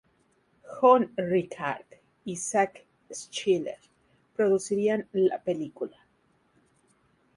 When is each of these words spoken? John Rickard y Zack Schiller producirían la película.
John 0.81 1.11
Rickard 1.15 1.85
y 2.25 2.35
Zack 2.35 2.87
Schiller 3.11 3.77
producirían 4.35 5.07
la 5.13 5.39
película. 5.43 5.97